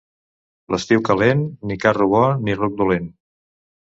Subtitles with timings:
[0.75, 3.09] L'estiu calent, ni carro bo ni ruc dolent.